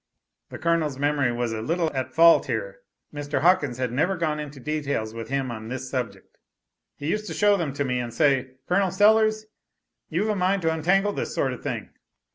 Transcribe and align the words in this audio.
[The 0.49 0.57
Colonel's 0.57 0.97
memory 0.97 1.31
was 1.31 1.53
a 1.53 1.61
little 1.61 1.91
at 1.93 2.11
fault 2.11 2.47
here. 2.47 2.79
Mr. 3.13 3.41
Hawkins 3.41 3.77
had 3.77 3.91
never 3.91 4.17
gone 4.17 4.39
into 4.39 4.59
details 4.59 5.13
with 5.13 5.29
him 5.29 5.51
on 5.51 5.67
this 5.67 5.91
subject.] 5.91 6.39
He 6.95 7.05
used 7.07 7.27
to 7.27 7.35
show 7.35 7.55
them 7.55 7.71
to 7.73 7.85
me, 7.85 7.99
and 7.99 8.11
say, 8.11 8.55
'Col, 8.67 8.89
Sellers 8.89 9.45
you've 10.09 10.29
a 10.29 10.35
mind 10.35 10.63
to 10.63 10.73
untangle 10.73 11.13
this 11.13 11.35
sort 11.35 11.53
of 11.53 11.61
thing.' 11.61 11.89